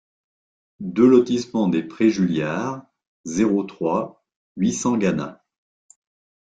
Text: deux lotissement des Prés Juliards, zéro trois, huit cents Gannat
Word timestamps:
deux 0.79 1.07
lotissement 1.07 1.67
des 1.67 1.83
Prés 1.83 2.09
Juliards, 2.09 2.83
zéro 3.25 3.63
trois, 3.63 4.25
huit 4.57 4.73
cents 4.73 4.97
Gannat 4.97 5.45